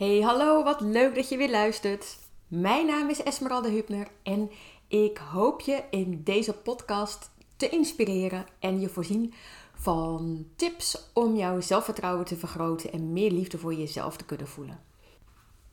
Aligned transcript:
Hey, 0.00 0.20
hallo, 0.20 0.62
wat 0.62 0.80
leuk 0.80 1.14
dat 1.14 1.28
je 1.28 1.36
weer 1.36 1.50
luistert. 1.50 2.18
Mijn 2.48 2.86
naam 2.86 3.08
is 3.08 3.22
Esmeralda 3.22 3.68
Hubner 3.68 4.08
en 4.22 4.50
ik 4.88 5.18
hoop 5.18 5.60
je 5.60 5.82
in 5.90 6.22
deze 6.24 6.52
podcast 6.52 7.30
te 7.56 7.68
inspireren 7.68 8.46
en 8.58 8.80
je 8.80 8.88
voorzien 8.88 9.34
van 9.74 10.46
tips 10.56 11.10
om 11.12 11.36
jouw 11.36 11.60
zelfvertrouwen 11.60 12.24
te 12.24 12.36
vergroten 12.36 12.92
en 12.92 13.12
meer 13.12 13.30
liefde 13.30 13.58
voor 13.58 13.74
jezelf 13.74 14.16
te 14.16 14.24
kunnen 14.24 14.48
voelen. 14.48 14.80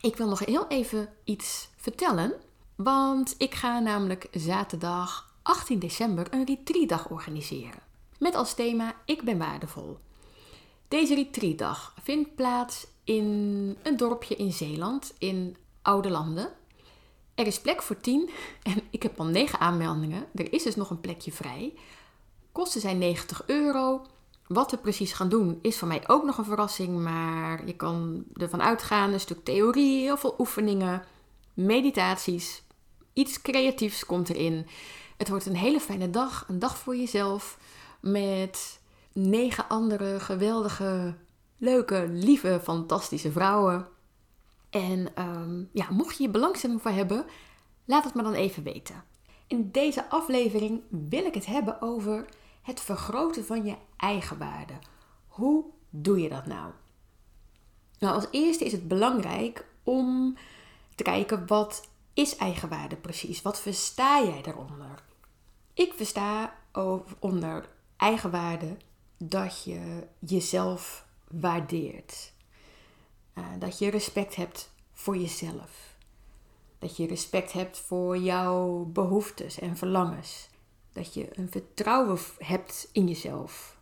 Ik 0.02 0.16
wil 0.16 0.28
nog 0.28 0.39
heel 0.39 0.68
even 0.68 1.09
iets 1.23 1.70
vertellen, 1.75 2.34
want 2.75 3.36
ik 3.38 3.55
ga 3.55 3.80
namelijk 3.80 4.28
zaterdag 4.32 5.34
18 5.41 5.80
december 5.80 6.28
een 6.30 6.46
retreatdag 6.46 7.09
organiseren. 7.09 7.80
Met 8.20 8.36
als 8.36 8.54
thema 8.54 8.96
Ik 9.05 9.23
ben 9.23 9.38
waardevol. 9.38 9.98
Deze 10.88 11.16
retreatdag 11.16 11.94
vindt 12.04 12.36
plaats 12.36 12.88
in 13.08 13.78
een 13.84 13.98
dorpje 13.98 14.36
in 14.36 14.52
Zeeland, 14.52 15.14
in 15.18 15.55
Oude 15.81 16.09
Landen. 16.09 16.50
Er 17.36 17.48
is 17.48 17.62
plek 17.62 17.81
voor 17.81 18.00
10 18.00 18.30
en 18.64 18.81
ik 18.90 19.04
heb 19.04 19.20
al 19.20 19.26
9 19.26 19.59
aanmeldingen. 19.59 20.26
Er 20.36 20.54
is 20.54 20.64
dus 20.64 20.76
nog 20.76 20.90
een 20.90 21.00
plekje 21.00 21.31
vrij. 21.31 21.73
Kosten 22.52 22.81
zijn 22.81 22.98
90 22.98 23.44
euro. 23.45 24.02
Wat 24.48 24.72
we 24.72 24.78
precies 24.78 25.14
gaan 25.14 25.30
doen 25.30 25.59
is 25.62 25.78
voor 25.78 25.88
mij 25.88 26.04
ook 26.08 26.23
nog 26.23 26.38
een 26.38 26.45
verrassing, 26.45 27.00
maar 27.00 27.66
je 27.66 27.76
kan 27.76 28.23
ervan 28.34 28.62
uitgaan: 28.62 29.14
een 29.14 29.20
stuk 29.20 29.44
theorie, 29.44 30.02
heel 30.02 30.17
veel 30.17 30.36
oefeningen, 30.38 31.03
meditaties, 31.53 32.64
iets 33.14 33.42
creatiefs 33.42 34.05
komt 34.05 34.30
erin. 34.30 34.67
Het 35.17 35.30
wordt 35.30 35.45
een 35.45 35.55
hele 35.55 35.80
fijne 35.80 36.09
dag, 36.09 36.45
een 36.48 36.59
dag 36.59 36.78
voor 36.78 36.95
jezelf 36.95 37.58
met 38.00 38.80
negen 39.14 39.67
andere 39.70 40.20
geweldige, 40.20 41.16
leuke, 41.57 42.07
lieve, 42.09 42.59
fantastische 42.63 43.31
vrouwen. 43.31 43.88
En 44.70 45.16
ehm, 45.16 45.63
ja, 45.71 45.88
mocht 45.89 46.17
je 46.17 46.23
je 46.23 46.30
belangstelling 46.30 46.81
voor 46.81 46.91
hebben, 46.91 47.25
laat 47.86 48.03
het 48.03 48.14
me 48.14 48.23
dan 48.23 48.33
even 48.33 48.64
weten. 48.64 49.03
In 49.47 49.72
deze 49.72 50.09
aflevering 50.09 50.81
wil 50.89 51.25
ik 51.25 51.33
het 51.33 51.45
hebben 51.45 51.81
over 51.81 52.25
het 52.61 52.81
vergroten 52.81 53.45
van 53.45 53.66
je 53.66 53.75
eigen 53.97 54.38
waarde. 54.38 54.73
Hoe 55.27 55.66
doe 55.89 56.22
je 56.22 56.30
dat 56.30 56.45
nou? 56.45 56.72
Nou, 57.99 58.16
als 58.16 58.27
eerste 58.31 58.66
is 58.66 58.71
het 58.71 58.88
belangrijk 58.88 59.66
om 59.83 60.38
te 60.95 61.03
kijken 61.03 61.47
wat 61.47 61.88
is 62.14 62.36
eigenwaarde 62.36 62.95
precies? 62.95 63.42
Wat 63.42 63.59
versta 63.59 64.23
jij 64.23 64.42
daaronder? 64.42 65.03
Ik 65.73 65.94
versta 65.94 66.55
onder 67.19 67.69
eigenwaarde 67.97 68.77
dat 69.17 69.64
je 69.64 70.08
jezelf 70.19 71.06
waardeert. 71.31 72.31
Uh, 73.38 73.45
dat 73.59 73.80
je 73.80 73.89
respect 73.89 74.36
hebt 74.36 74.70
voor 74.94 75.17
jezelf. 75.17 75.95
Dat 76.80 76.97
je 76.97 77.08
respect 77.08 77.53
hebt 77.53 77.80
voor 77.80 78.17
jouw 78.17 78.83
behoeftes 78.94 79.59
en 79.59 79.78
verlangens. 79.78 80.50
Dat 80.94 81.14
je 81.14 81.38
een 81.38 81.52
vertrouwen 81.52 82.20
hebt 82.38 82.89
in 82.92 83.08
jezelf. 83.08 83.78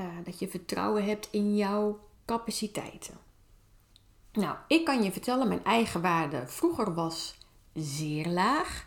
Uh, 0.00 0.06
dat 0.24 0.38
je 0.38 0.48
vertrouwen 0.48 1.04
hebt 1.04 1.28
in 1.30 1.56
jouw 1.56 2.00
capaciteiten. 2.24 3.14
Nou, 4.32 4.56
ik 4.68 4.84
kan 4.84 5.02
je 5.02 5.12
vertellen, 5.12 5.48
mijn 5.48 5.64
eigen 5.64 6.02
waarde 6.02 6.46
vroeger 6.46 6.94
was 6.94 7.34
zeer 7.72 8.28
laag. 8.28 8.86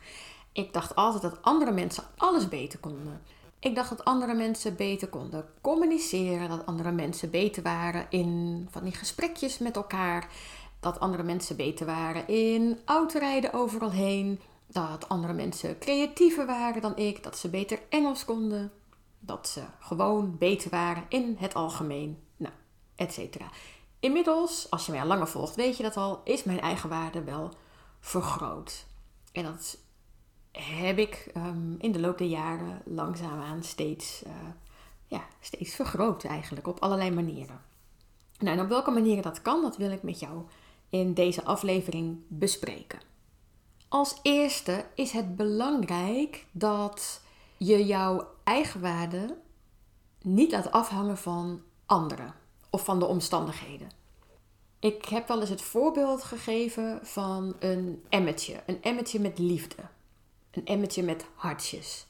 Ik 0.51 0.73
dacht 0.73 0.95
altijd 0.95 1.21
dat 1.21 1.41
andere 1.41 1.71
mensen 1.71 2.03
alles 2.17 2.47
beter 2.47 2.79
konden. 2.79 3.21
Ik 3.59 3.75
dacht 3.75 3.89
dat 3.89 4.05
andere 4.05 4.33
mensen 4.33 4.75
beter 4.75 5.07
konden 5.07 5.45
communiceren, 5.61 6.49
dat 6.49 6.65
andere 6.65 6.91
mensen 6.91 7.29
beter 7.29 7.63
waren 7.63 8.05
in 8.09 8.67
van 8.71 8.83
die 8.83 8.93
gesprekjes 8.93 9.57
met 9.57 9.75
elkaar, 9.75 10.29
dat 10.79 10.99
andere 10.99 11.23
mensen 11.23 11.55
beter 11.55 11.85
waren 11.85 12.27
in 12.27 12.79
autorijden 12.85 13.53
overal 13.53 13.91
heen, 13.91 14.39
dat 14.67 15.09
andere 15.09 15.33
mensen 15.33 15.77
creatiever 15.77 16.45
waren 16.45 16.81
dan 16.81 16.97
ik, 16.97 17.23
dat 17.23 17.37
ze 17.37 17.49
beter 17.49 17.79
Engels 17.89 18.25
konden, 18.25 18.71
dat 19.19 19.47
ze 19.47 19.61
gewoon 19.79 20.37
beter 20.37 20.69
waren 20.69 21.05
in 21.09 21.35
het 21.39 21.53
algemeen, 21.53 22.19
nou, 22.37 22.53
et 22.95 23.13
cetera. 23.13 23.49
Inmiddels, 23.99 24.69
als 24.69 24.85
je 24.85 24.91
mij 24.91 25.01
al 25.01 25.07
langer 25.07 25.27
volgt, 25.27 25.55
weet 25.55 25.77
je 25.77 25.83
dat 25.83 25.97
al, 25.97 26.21
is 26.23 26.43
mijn 26.43 26.61
eigen 26.61 26.89
waarde 26.89 27.23
wel 27.23 27.51
vergroot. 27.99 28.85
En 29.31 29.43
dat 29.43 29.77
heb 30.59 30.97
ik 30.97 31.29
ehm, 31.33 31.73
in 31.77 31.91
de 31.91 31.99
loop 31.99 32.17
der 32.17 32.27
jaren 32.27 32.81
langzaamaan 32.85 33.63
steeds, 33.63 34.23
uh, 34.27 34.33
ja, 35.07 35.25
steeds 35.39 35.75
vergroot 35.75 36.23
eigenlijk 36.23 36.67
op 36.67 36.79
allerlei 36.79 37.11
manieren. 37.11 37.61
Nou, 38.39 38.57
en 38.57 38.63
op 38.63 38.69
welke 38.69 38.91
manieren 38.91 39.23
dat 39.23 39.41
kan, 39.41 39.61
dat 39.61 39.77
wil 39.77 39.91
ik 39.91 40.03
met 40.03 40.19
jou 40.19 40.41
in 40.89 41.13
deze 41.13 41.43
aflevering 41.43 42.17
bespreken. 42.27 42.99
Als 43.87 44.19
eerste 44.21 44.85
is 44.95 45.11
het 45.11 45.35
belangrijk 45.35 46.45
dat 46.51 47.21
je 47.57 47.85
jouw 47.85 48.27
eigen 48.43 48.81
waarde 48.81 49.37
niet 50.21 50.51
laat 50.51 50.71
afhangen 50.71 51.17
van 51.17 51.61
anderen 51.85 52.33
of 52.69 52.83
van 52.83 52.99
de 52.99 53.05
omstandigheden. 53.05 53.89
Ik 54.79 55.05
heb 55.05 55.27
wel 55.27 55.39
eens 55.39 55.49
het 55.49 55.61
voorbeeld 55.61 56.23
gegeven 56.23 56.99
van 57.03 57.55
een 57.59 58.03
emmetje, 58.09 58.63
een 58.65 58.81
emmetje 58.81 59.19
met 59.19 59.39
liefde 59.39 59.83
een 60.55 60.65
emmetje 60.65 61.03
met 61.03 61.25
hartjes. 61.35 62.05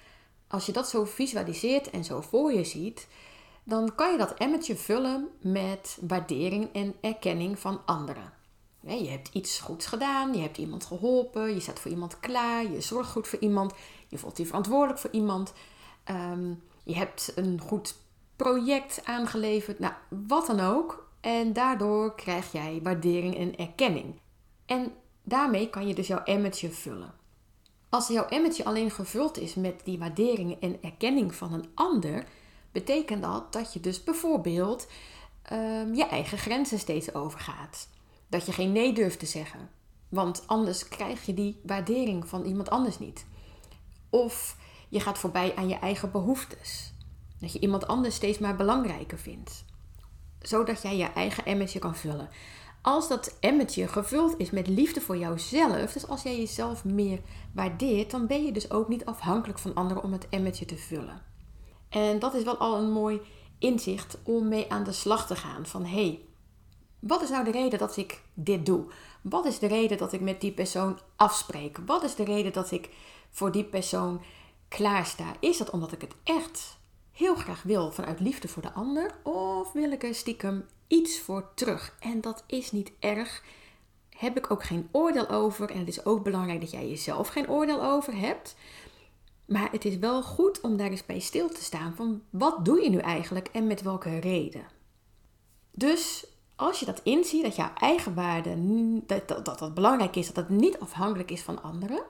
Als 0.48 0.66
je 0.66 0.72
dat 0.72 0.90
zo 0.90 1.06
visualiseert 1.06 1.90
en 1.90 2.04
zo 2.04 2.22
voor 2.22 2.54
je 2.54 2.64
ziet, 2.64 3.08
dan 3.64 3.96
kan 3.96 4.12
je 4.12 4.18
dat 4.18 4.34
emmetje 4.34 4.76
vullen 4.76 5.28
met 5.42 5.98
waardering 6.02 6.74
en 6.74 6.96
erkenning 7.02 7.60
van 7.60 7.82
anderen. 7.86 8.34
Je 8.80 9.10
hebt 9.10 9.30
iets 9.34 9.60
goeds 9.60 9.86
gedaan, 9.86 10.34
je 10.34 10.42
hebt 10.42 10.58
iemand 10.58 10.86
geholpen, 10.86 11.54
je 11.54 11.60
staat 11.60 11.80
voor 11.80 11.92
iemand 11.92 12.20
klaar, 12.20 12.72
je 12.72 12.82
zorgt 12.82 13.12
goed 13.12 13.28
voor 13.28 13.40
iemand, 13.40 13.74
je 14.08 14.18
voelt 14.18 14.38
je 14.38 14.46
verantwoordelijk 14.46 15.00
voor 15.00 15.12
iemand, 15.12 15.54
ehm, 16.04 16.54
je 16.84 16.96
hebt 16.96 17.32
een 17.36 17.62
goed 17.62 17.96
project 18.36 19.02
aangeleverd, 19.06 19.80
nou 19.80 19.94
wat 20.28 20.48
dan 20.48 20.60
ook. 20.60 21.08
En 21.22 21.54
daardoor 21.54 22.16
krijg 22.16 22.52
jij 22.52 22.80
waardering 22.84 23.38
en 23.38 23.58
erkenning. 23.58 24.20
En 24.66 24.92
daarmee 25.24 25.70
kan 25.70 25.88
je 25.88 25.94
dus 25.94 26.08
jouw 26.08 26.24
emmetje 26.24 26.72
vullen. 26.72 27.14
Als 27.96 28.08
jouw 28.08 28.26
emmertje 28.26 28.66
alleen 28.66 28.92
gevuld 28.92 29.38
is 29.38 29.56
met 29.56 29.82
die 29.84 30.00
waardering 30.00 30.62
en 30.62 30.78
erkenning 30.82 31.36
van 31.36 31.54
een 31.54 31.70
ander, 31.74 32.26
betekent 32.72 33.22
dat 33.22 33.54
dat 33.54 33.74
je 33.74 33.80
dus 33.80 34.04
bijvoorbeeld 34.04 34.88
ehm, 35.42 35.94
je 35.94 36.06
eigen 36.06 36.38
grenzen 36.38 36.80
steeds 36.80 37.14
overgaat. 37.14 37.88
Dat 38.28 38.46
je 38.46 38.52
geen 38.52 38.72
nee 38.72 38.94
durft 38.94 39.20
te 39.20 39.26
zeggen. 39.26 39.70
Want 40.10 40.44
anders 40.48 40.88
krijg 40.88 41.26
je 41.26 41.34
die 41.34 41.60
waardering 41.64 42.28
van 42.28 42.46
iemand 42.46 42.70
anders 42.70 43.00
niet. 43.00 43.26
Of 44.10 44.58
je 44.90 45.00
gaat 45.00 45.18
voorbij 45.18 45.56
aan 45.56 45.68
je 45.68 45.80
eigen 45.80 46.12
behoeftes. 46.12 46.94
Dat 47.40 47.54
je 47.54 47.60
iemand 47.60 47.88
anders 47.88 48.16
steeds 48.16 48.40
maar 48.40 48.56
belangrijker 48.56 49.20
vindt. 49.20 49.66
Zodat 50.42 50.82
jij 50.82 50.98
je 50.98 51.12
eigen 51.14 51.46
emmertje 51.46 51.80
kan 51.80 51.96
vullen 51.96 52.30
als 52.86 53.08
dat 53.08 53.38
emmetje 53.40 53.88
gevuld 53.88 54.34
is 54.38 54.50
met 54.50 54.68
liefde 54.68 55.02
voor 55.02 55.18
jouzelf, 55.18 55.94
dus 55.94 56.08
als 56.08 56.24
jij 56.24 56.38
jezelf 56.38 56.84
meer 56.84 57.20
waardeert, 57.54 58.12
dan 58.12 58.28
ben 58.28 58.46
je 58.46 58.52
dus 58.52 58.72
ook 58.72 58.88
niet 58.88 59.06
afhankelijk 59.06 59.60
van 59.60 59.74
anderen 59.74 60.04
om 60.04 60.12
het 60.12 60.28
emmetje 60.30 60.66
te 60.66 60.78
vullen. 60.78 61.22
En 61.90 62.20
dat 62.20 62.34
is 62.34 62.44
wel 62.44 62.58
al 62.58 62.78
een 62.78 62.92
mooi 62.92 63.22
inzicht 63.60 64.18
om 64.24 64.48
mee 64.48 64.72
aan 64.72 64.84
de 64.84 64.92
slag 64.92 65.28
te 65.28 65.36
gaan. 65.36 65.66
Van 65.66 65.86
hey, 65.86 66.20
wat 67.00 67.22
is 67.22 67.30
nou 67.30 67.44
de 67.44 67.52
reden 67.52 67.80
dat 67.80 67.98
ik 67.98 68.22
dit 68.34 68.66
doe? 68.66 68.86
Wat 69.22 69.46
is 69.46 69.60
de 69.60 69.68
reden 69.68 69.98
dat 69.98 70.14
ik 70.14 70.22
met 70.22 70.42
die 70.42 70.52
persoon 70.52 71.00
afspreek? 71.16 71.78
Wat 71.86 72.04
is 72.04 72.16
de 72.16 72.24
reden 72.24 72.54
dat 72.54 72.72
ik 72.72 72.90
voor 73.30 73.52
die 73.52 73.66
persoon 73.66 74.22
klaarsta? 74.68 75.36
Is 75.40 75.58
dat 75.58 75.70
omdat 75.70 75.92
ik 75.92 76.02
het 76.02 76.16
echt 76.24 76.78
heel 77.12 77.36
graag 77.36 77.64
wil 77.64 77.92
vanuit 77.92 78.20
liefde 78.20 78.48
voor 78.48 78.62
de 78.62 78.74
ander? 78.74 79.16
Of 79.24 79.72
wil 79.72 79.92
ik 79.92 80.04
er 80.04 80.16
stiekem 80.16 80.66
iets 80.88 81.20
voor 81.20 81.52
terug? 81.54 81.96
En 82.00 82.22
dat 82.22 82.44
is 82.48 82.72
niet 82.72 82.92
erg. 83.00 83.44
Heb 84.10 84.38
ik 84.38 84.52
ook 84.52 84.64
geen 84.64 84.90
oordeel 84.92 85.30
over. 85.30 85.70
En 85.70 85.80
het 85.80 85.88
is 85.88 86.06
ook 86.06 86.24
belangrijk 86.24 86.62
dat 86.62 86.72
jij 86.72 86.90
jezelf 86.90 87.28
geen 87.28 87.50
oordeel 87.50 87.84
over 87.84 88.18
hebt. 88.18 88.56
Maar 89.46 89.72
het 89.72 89.86
is 89.86 89.98
wel 89.98 90.24
goed 90.24 90.62
om 90.62 90.78
daar 90.78 90.90
eens 90.90 91.06
bij 91.06 91.20
stil 91.20 91.50
te 91.50 91.64
staan 91.64 91.96
van 91.96 92.22
wat 92.30 92.66
doe 92.66 92.82
je 92.82 92.90
nu 92.90 92.98
eigenlijk 92.98 93.48
en 93.48 93.68
met 93.68 93.82
welke 93.82 94.20
reden. 94.20 94.66
Dus 95.72 96.28
als 96.56 96.80
je 96.80 96.86
dat 96.86 97.02
inziet, 97.04 97.44
dat 97.44 97.56
jouw 97.56 97.74
eigen 97.74 98.14
waarde, 98.14 98.58
dat 99.06 99.28
dat, 99.28 99.60
dat, 99.60 99.74
belangrijk 99.74 100.16
is, 100.16 100.28
dat 100.28 100.36
het 100.36 100.50
niet 100.50 100.80
afhankelijk 100.80 101.32
is 101.32 101.42
van 101.42 101.64
anderen, 101.64 102.04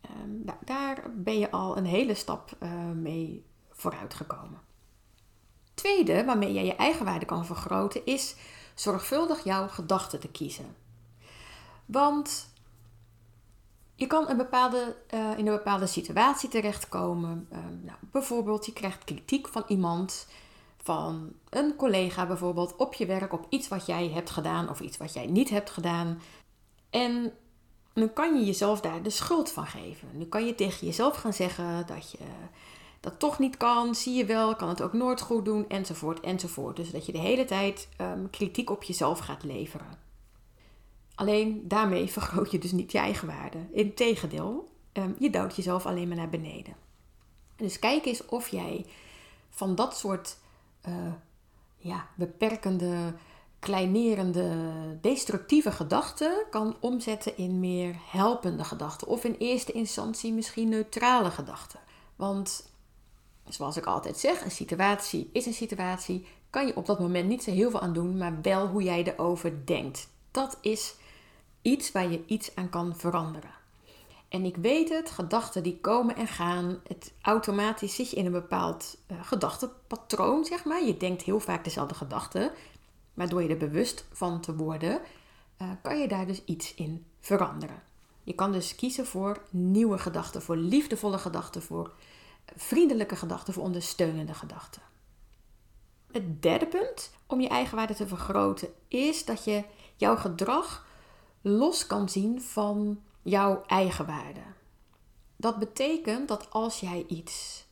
ehm, 0.00 0.56
daar 0.64 1.10
ben 1.16 1.38
je 1.38 1.50
al 1.50 1.76
een 1.76 1.84
hele 1.84 2.14
stap 2.14 2.56
uh, 2.62 2.90
mee 2.90 3.44
vooruitgekomen. 3.70 4.60
Tweede, 5.80 6.24
waarmee 6.24 6.52
jij 6.52 6.64
je 6.64 6.76
eigen 6.76 7.04
waarde 7.04 7.24
kan 7.24 7.46
vergroten, 7.46 8.06
is 8.06 8.36
zorgvuldig 8.74 9.44
jouw 9.44 9.68
gedachten 9.68 10.20
te 10.20 10.28
kiezen. 10.28 10.76
Want 11.86 12.48
je 13.94 14.06
kan 14.06 14.36
bepaalde, 14.36 14.96
uh, 15.14 15.38
in 15.38 15.46
een 15.46 15.56
bepaalde 15.56 15.86
situatie 15.86 16.48
terechtkomen. 16.48 17.48
Uh, 17.52 17.58
nou, 17.58 17.98
bijvoorbeeld, 18.00 18.66
je 18.66 18.72
krijgt 18.72 19.04
kritiek 19.04 19.48
van 19.48 19.64
iemand, 19.66 20.26
van 20.82 21.32
een 21.50 21.76
collega 21.76 22.26
bijvoorbeeld 22.26 22.76
op 22.76 22.94
je 22.94 23.06
werk, 23.06 23.32
op 23.32 23.46
iets 23.48 23.68
wat 23.68 23.86
jij 23.86 24.08
hebt 24.08 24.30
gedaan 24.30 24.68
of 24.68 24.80
iets 24.80 24.96
wat 24.96 25.12
jij 25.12 25.26
niet 25.26 25.50
hebt 25.50 25.70
gedaan. 25.70 26.20
En 26.90 27.32
dan 27.92 28.12
kan 28.12 28.38
je 28.38 28.44
jezelf 28.44 28.80
daar 28.80 29.02
de 29.02 29.10
schuld 29.10 29.50
van 29.50 29.66
geven. 29.66 30.08
Nu 30.12 30.24
kan 30.24 30.46
je 30.46 30.54
tegen 30.54 30.86
jezelf 30.86 31.16
gaan 31.16 31.32
zeggen 31.32 31.86
dat 31.86 32.10
je 32.10 32.18
dat 33.00 33.18
toch 33.18 33.38
niet 33.38 33.56
kan, 33.56 33.94
zie 33.94 34.14
je 34.14 34.24
wel, 34.24 34.56
kan 34.56 34.68
het 34.68 34.82
ook 34.82 34.92
nooit 34.92 35.20
goed 35.20 35.44
doen, 35.44 35.68
enzovoort, 35.68 36.20
enzovoort. 36.20 36.76
Dus 36.76 36.90
dat 36.90 37.06
je 37.06 37.12
de 37.12 37.18
hele 37.18 37.44
tijd 37.44 37.88
ehm, 37.96 38.30
kritiek 38.30 38.70
op 38.70 38.82
jezelf 38.82 39.18
gaat 39.18 39.42
leveren. 39.42 39.98
Alleen 41.14 41.68
daarmee 41.68 42.10
vergroot 42.18 42.50
je 42.50 42.58
dus 42.58 42.72
niet 42.72 42.92
je 42.92 42.98
eigen 42.98 43.26
waarde. 43.26 43.58
Integendeel, 43.72 44.70
um, 44.92 45.16
je 45.18 45.30
duwt 45.30 45.56
jezelf 45.56 45.86
alleen 45.86 46.08
maar 46.08 46.16
naar 46.16 46.30
beneden. 46.30 46.74
Dus 47.56 47.78
kijk 47.78 48.04
eens 48.04 48.26
of 48.26 48.48
jij 48.48 48.86
van 49.50 49.74
dat 49.74 49.96
soort 49.96 50.36
uh, 50.88 50.94
ja, 51.76 52.08
beperkende, 52.14 53.14
kleinerende, 53.58 54.56
destructieve 55.00 55.70
gedachten 55.70 56.46
kan 56.50 56.76
omzetten 56.80 57.36
in 57.36 57.60
meer 57.60 57.96
helpende 58.10 58.64
gedachten. 58.64 59.06
Of 59.06 59.24
in 59.24 59.36
eerste 59.38 59.72
instantie 59.72 60.32
misschien 60.32 60.68
neutrale 60.68 61.30
gedachten. 61.30 61.80
Want 62.16 62.69
zoals 63.52 63.76
ik 63.76 63.86
altijd 63.86 64.18
zeg, 64.18 64.44
een 64.44 64.50
situatie 64.50 65.30
is 65.32 65.46
een 65.46 65.54
situatie. 65.54 66.26
Kan 66.50 66.66
je 66.66 66.76
op 66.76 66.86
dat 66.86 67.00
moment 67.00 67.28
niet 67.28 67.42
zo 67.42 67.50
heel 67.50 67.70
veel 67.70 67.80
aan 67.80 67.92
doen, 67.92 68.16
maar 68.16 68.38
wel 68.42 68.66
hoe 68.66 68.82
jij 68.82 69.04
erover 69.04 69.66
denkt. 69.66 70.08
Dat 70.30 70.58
is 70.60 70.94
iets 71.62 71.92
waar 71.92 72.10
je 72.10 72.22
iets 72.26 72.54
aan 72.54 72.68
kan 72.68 72.96
veranderen. 72.96 73.50
En 74.28 74.44
ik 74.44 74.56
weet 74.56 74.88
het, 74.88 75.10
gedachten 75.10 75.62
die 75.62 75.78
komen 75.80 76.16
en 76.16 76.26
gaan. 76.26 76.80
Het 76.88 77.12
automatisch 77.22 77.94
zit 77.94 78.10
je 78.10 78.16
in 78.16 78.26
een 78.26 78.32
bepaald 78.32 78.96
uh, 79.10 79.16
gedachtenpatroon, 79.22 80.44
zeg 80.44 80.64
maar. 80.64 80.84
Je 80.84 80.96
denkt 80.96 81.22
heel 81.22 81.40
vaak 81.40 81.64
dezelfde 81.64 81.94
gedachten. 81.94 82.50
Maar 83.14 83.28
door 83.28 83.42
je 83.42 83.48
er 83.48 83.56
bewust 83.56 84.04
van 84.12 84.40
te 84.40 84.56
worden, 84.56 85.00
uh, 85.62 85.70
kan 85.82 85.98
je 85.98 86.08
daar 86.08 86.26
dus 86.26 86.42
iets 86.44 86.74
in 86.74 87.04
veranderen. 87.20 87.82
Je 88.24 88.34
kan 88.34 88.52
dus 88.52 88.74
kiezen 88.74 89.06
voor 89.06 89.42
nieuwe 89.50 89.98
gedachten, 89.98 90.42
voor 90.42 90.56
liefdevolle 90.56 91.18
gedachten, 91.18 91.62
voor 91.62 91.92
vriendelijke 92.56 93.16
gedachten, 93.16 93.54
voor 93.54 93.62
ondersteunende 93.62 94.34
gedachten. 94.34 94.82
Het 96.12 96.42
derde 96.42 96.66
punt 96.66 97.10
om 97.26 97.40
je 97.40 97.48
eigenwaarde 97.48 97.94
te 97.94 98.06
vergroten 98.06 98.68
is 98.88 99.24
dat 99.24 99.44
je 99.44 99.64
jouw 99.96 100.16
gedrag 100.16 100.86
los 101.40 101.86
kan 101.86 102.08
zien 102.08 102.42
van 102.42 103.02
jouw 103.22 103.62
eigenwaarde. 103.66 104.42
Dat 105.36 105.58
betekent 105.58 106.28
dat 106.28 106.50
als 106.50 106.80
jij 106.80 107.04
iets 107.08 107.64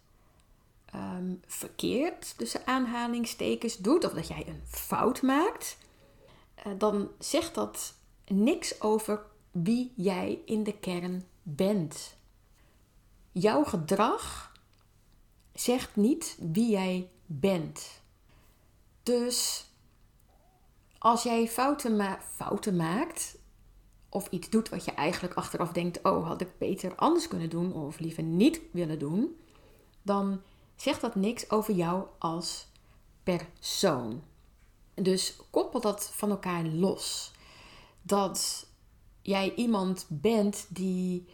um, 0.94 1.40
verkeerd 1.46 2.38
tussen 2.38 2.66
aanhalingstekens 2.66 3.76
doet, 3.76 4.04
of 4.04 4.12
dat 4.12 4.28
jij 4.28 4.44
een 4.46 4.62
fout 4.66 5.22
maakt, 5.22 5.78
uh, 6.66 6.72
dan 6.78 7.08
zegt 7.19 7.54
dat 7.54 7.94
niks 8.26 8.80
over 8.80 9.22
wie 9.50 9.92
jij 9.96 10.38
in 10.44 10.64
de 10.64 10.78
kern 10.78 11.26
bent. 11.42 12.16
Jouw 13.32 13.64
gedrag 13.64 14.48
zegt 15.60 15.96
niet 15.96 16.37
wie 16.40 16.70
jij 16.70 17.10
bent. 17.26 18.02
Dus 19.02 19.66
als 20.99 21.22
jij 21.22 21.49
fouten, 21.49 22.19
fouten 22.34 22.76
maakt, 22.76 23.38
of 24.08 24.28
iets 24.31 24.50
doet 24.50 24.69
wat 24.69 24.84
je 24.84 24.93
eigenlijk 24.93 25.34
achteraf 25.34 25.72
denkt: 25.72 26.02
oh, 26.02 26.26
had 26.26 26.40
ik 26.40 26.58
beter 26.58 26.94
anders 26.94 27.28
kunnen 27.28 27.50
doen, 27.50 27.72
of 27.72 27.99
liever 27.99 28.22
niet 28.22 28.60
willen 28.72 28.99
doen, 28.99 29.37
dan 30.02 30.43
zegt 30.76 31.00
dat 31.00 31.14
niks 31.14 31.50
over 31.50 31.75
jou 31.75 32.06
als 32.19 32.66
persoon. 33.22 34.22
Dus 34.94 35.37
koppel 35.50 35.81
dat 35.81 36.11
van 36.12 36.31
elkaar 36.31 36.64
los. 36.64 37.32
Dat 38.02 38.66
jij 39.22 39.54
iemand 39.54 40.06
bent 40.08 40.66
die 40.69 41.26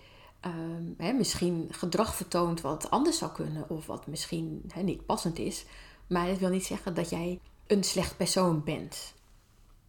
Ehm, 0.44 1.16
misschien 1.16 1.68
gedrag 1.70 2.14
vertoont 2.14 2.60
wat 2.60 2.90
anders 2.90 3.18
zou 3.18 3.32
kunnen 3.32 3.70
of 3.70 3.86
wat 3.86 4.06
misschien 4.06 4.70
niet 4.82 5.06
passend 5.06 5.38
is. 5.38 5.64
Maar 6.06 6.26
dat 6.26 6.38
wil 6.38 6.48
niet 6.48 6.64
zeggen 6.64 6.94
dat 6.94 7.10
jij 7.10 7.40
een 7.66 7.84
slecht 7.84 8.16
persoon 8.16 8.64
bent. 8.64 9.14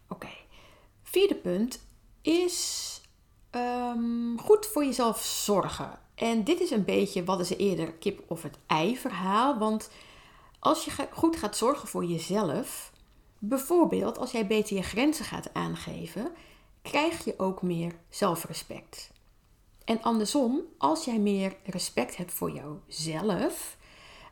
Oké. 0.09 0.29
Vierde 1.03 1.35
punt 1.35 1.87
is 2.21 3.01
ehm, 3.49 4.37
goed 4.37 4.65
voor 4.65 4.85
jezelf 4.85 5.23
zorgen. 5.23 5.99
En 6.15 6.43
dit 6.43 6.59
is 6.59 6.71
een 6.71 6.85
beetje 6.85 7.23
wat 7.23 7.39
is 7.39 7.55
eerder 7.55 7.93
kip 7.93 8.23
of 8.27 8.43
het 8.43 8.57
ei 8.65 8.97
verhaal. 8.97 9.57
Want 9.57 9.89
als 10.59 10.85
je 10.85 11.07
goed 11.11 11.35
gaat 11.35 11.57
zorgen 11.57 11.87
voor 11.87 12.05
jezelf, 12.05 12.91
bijvoorbeeld 13.39 14.17
als 14.17 14.31
jij 14.31 14.47
beter 14.47 14.75
je 14.75 14.83
grenzen 14.83 15.25
gaat 15.25 15.53
aangeven, 15.53 16.31
krijg 16.81 17.25
je 17.25 17.39
ook 17.39 17.61
meer 17.61 17.95
zelfrespect. 18.09 19.13
En 19.85 20.01
andersom, 20.01 20.61
als 20.77 21.05
jij 21.05 21.19
meer 21.19 21.55
respect 21.63 22.17
hebt 22.17 22.33
voor 22.33 22.51
jouzelf, 22.51 23.77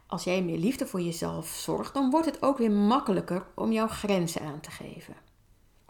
als 0.08 0.24
jij 0.24 0.44
meer 0.44 0.58
liefde 0.58 0.86
voor 0.86 1.02
jezelf 1.02 1.48
zorgt, 1.48 1.94
dan 1.94 2.10
wordt 2.10 2.26
het 2.26 2.42
ook 2.42 2.58
weer 2.58 2.72
makkelijker 2.72 3.46
om 3.56 3.72
jouw 3.72 3.88
grenzen 3.88 4.42
aan 4.42 4.60
te 4.60 4.72
geven. 4.72 5.16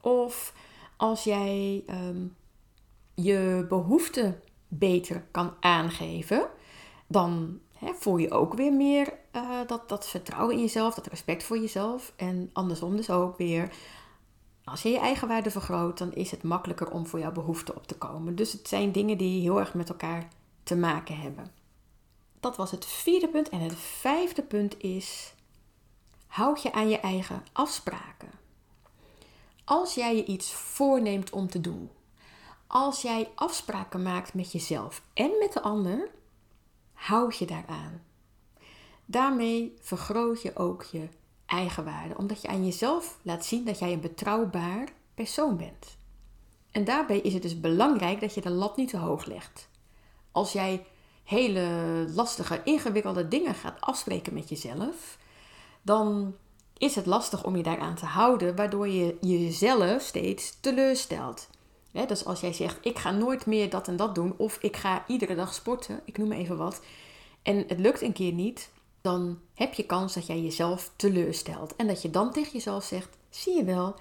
Of 0.02 0.54
als 0.98 1.24
jij 1.24 1.84
um, 1.90 2.36
je 3.14 3.66
behoeften 3.70 4.42
beter 4.68 5.26
kan 5.32 5.54
aangeven, 5.60 6.50
dan 7.08 7.60
voel 8.00 8.18
je 8.18 8.32
ook 8.32 8.54
weer 8.54 8.74
meer 8.74 9.14
uh, 9.36 9.60
dat, 9.68 9.90
dat 9.90 10.08
vertrouwen 10.08 10.56
in 10.56 10.62
jezelf, 10.62 10.94
dat 10.94 11.08
respect 11.08 11.44
voor 11.44 11.58
jezelf. 11.58 12.14
En 12.16 12.50
andersom 12.54 12.96
dus 12.96 13.10
ook 13.10 13.38
weer 13.38 13.70
als 14.64 14.82
je 14.82 14.90
je 14.90 15.00
eigen 15.00 15.28
waarde 15.28 15.52
vergroot, 15.52 15.98
dan 15.98 16.14
is 16.14 16.32
het 16.32 16.44
makkelijker 16.44 16.92
om 16.92 17.08
voor 17.08 17.20
jouw 17.20 17.32
behoeften 17.32 17.76
op 17.76 17.88
te 17.88 17.98
komen. 17.98 18.36
Dus 18.36 18.52
het 18.52 18.68
zijn 18.68 18.92
dingen 18.92 19.18
die 19.18 19.42
heel 19.42 19.60
erg 19.60 19.74
met 19.74 19.90
elkaar 19.90 20.28
te 20.64 20.76
maken 20.76 21.18
hebben. 21.18 21.52
Dat 22.40 22.56
was 22.56 22.72
het 22.72 22.86
vierde 22.86 23.28
punt. 23.28 23.50
En 23.50 23.60
het 23.60 23.76
vijfde 23.76 24.42
punt 24.42 24.82
is: 24.82 25.34
houd 26.28 26.62
je 26.62 26.74
aan 26.74 26.90
je 26.90 27.00
eigen 27.00 27.44
afspraken. 27.52 28.32
Als 29.64 29.94
jij 29.94 30.16
je 30.16 30.26
iets 30.26 30.54
voorneemt 30.54 31.30
om 31.30 31.50
te 31.50 31.62
doen, 31.62 31.90
als 32.68 33.02
jij 33.02 33.30
afspraken 33.36 34.02
maakt 34.02 34.34
met 34.34 34.52
jezelf 34.52 35.02
en 35.14 35.32
met 35.40 35.54
de 35.54 35.62
ander, 35.62 36.10
houd 36.94 37.38
je 37.38 37.46
daaraan. 37.46 38.02
Daarmee 39.06 39.74
vergroot 39.82 40.42
je 40.42 40.56
ook 40.56 40.84
je 40.84 41.08
eigenwaarde, 41.54 42.18
omdat 42.18 42.42
je 42.42 42.48
aan 42.48 42.66
jezelf 42.66 43.18
laat 43.22 43.46
zien 43.46 43.66
dat 43.66 43.80
jij 43.80 43.94
een 43.94 44.02
betrouwbaar 44.02 44.88
persoon 45.14 45.58
bent. 45.58 45.98
En 46.72 46.84
daarbij 46.84 47.20
is 47.20 47.34
het 47.34 47.42
dus 47.42 47.60
belangrijk 47.60 48.20
dat 48.20 48.34
je 48.34 48.42
de 48.42 48.50
lat 48.50 48.78
niet 48.78 48.90
te 48.90 48.98
hoog 48.98 49.26
legt. 49.26 49.70
Als 50.32 50.52
jij 50.52 50.86
hele 51.24 51.68
lastige, 52.14 52.62
ingewikkelde 52.64 53.28
dingen 53.28 53.56
gaat 53.56 53.82
afspreken 53.82 54.34
met 54.34 54.50
jezelf, 54.50 55.18
dan 55.82 56.36
is 56.78 56.96
het 56.96 57.06
lastig 57.06 57.44
om 57.44 57.56
je 57.56 57.64
daaraan 57.64 57.96
te 57.96 58.06
houden, 58.06 58.56
waardoor 58.56 58.88
je 58.88 59.18
jezelf 59.22 60.02
steeds 60.02 60.58
teleurstelt. 60.60 61.50
dus 62.08 62.26
als 62.26 62.40
jij 62.40 62.54
zegt: 62.54 62.78
Ik 62.82 63.00
ga 63.00 63.12
nooit 63.12 63.46
meer 63.46 63.70
dat 63.70 63.88
en 63.88 63.96
dat 63.96 64.16
doen, 64.16 64.34
of 64.38 64.58
ik 64.62 64.78
ga 64.78 65.04
iedere 65.08 65.36
dag 65.36 65.54
sporten, 65.54 66.02
ik 66.06 66.18
noem 66.18 66.32
even 66.32 66.58
wat, 66.58 66.82
en 67.42 67.58
het 67.68 67.80
lukt 67.80 68.02
een 68.02 68.14
keer 68.14 68.34
niet, 68.34 68.72
dan 69.04 69.40
heb 69.54 69.74
je 69.74 69.86
kans 69.86 70.14
dat 70.14 70.28
jij 70.28 70.42
jezelf 70.42 70.92
teleurstelt. 70.96 71.76
En 71.76 71.88
dat 71.88 72.02
je 72.02 72.10
dan 72.10 72.32
tegen 72.32 72.52
jezelf 72.52 72.84
zegt: 72.84 73.18
zie 73.30 73.56
je 73.56 73.64
wel, 73.64 73.96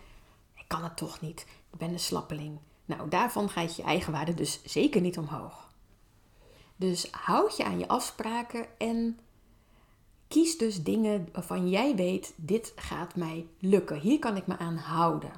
ik 0.55 0.65
kan 0.67 0.83
het 0.83 0.97
toch 0.97 1.21
niet. 1.21 1.47
Ik 1.73 1.79
ben 1.79 1.93
een 1.93 2.01
slappeling. 2.01 2.59
Nou, 2.85 3.09
daarvan 3.09 3.49
gaat 3.49 3.77
je 3.77 3.83
eigenwaarde 3.83 4.35
dus 4.35 4.61
zeker 4.65 5.01
niet 5.01 5.19
omhoog. 5.19 5.71
Dus 6.77 7.09
houd 7.11 7.57
je 7.57 7.65
aan 7.65 7.79
je 7.79 7.89
afspraken 7.89 8.67
en 8.79 9.19
kies 10.29 10.59
dus 10.59 10.83
dingen 10.83 11.29
waarvan 11.33 11.69
jij 11.69 11.95
weet: 11.95 12.33
dit 12.37 12.73
gaat 12.77 13.17
mij 13.17 13.47
lukken. 13.59 14.01
Hier 14.01 14.19
kan 14.19 14.37
ik 14.37 14.47
me 14.47 14.59
aan 14.59 14.77
houden. 14.77 15.33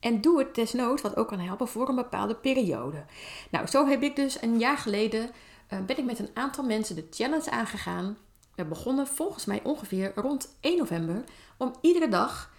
En 0.00 0.20
doe 0.20 0.38
het 0.38 0.54
desnoods, 0.54 1.02
wat 1.02 1.16
ook 1.16 1.28
kan 1.28 1.40
helpen, 1.40 1.68
voor 1.68 1.88
een 1.88 1.94
bepaalde 1.94 2.34
periode. 2.34 3.04
Nou, 3.50 3.66
zo 3.66 3.86
heb 3.86 4.02
ik 4.02 4.16
dus 4.16 4.42
een 4.42 4.58
jaar 4.58 4.78
geleden, 4.78 5.30
uh, 5.72 5.80
ben 5.80 5.98
ik 5.98 6.04
met 6.04 6.18
een 6.18 6.30
aantal 6.34 6.64
mensen 6.64 6.96
de 6.96 7.06
challenge 7.10 7.50
aangegaan 7.50 8.16
we 8.54 8.64
begonnen 8.64 9.06
volgens 9.06 9.44
mij 9.44 9.60
ongeveer 9.62 10.12
rond 10.14 10.56
1 10.60 10.78
november. 10.78 11.24
Om 11.56 11.74
iedere 11.80 12.08
dag 12.08 12.50